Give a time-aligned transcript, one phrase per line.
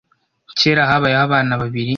[0.57, 1.89] kera habayeho abana babiri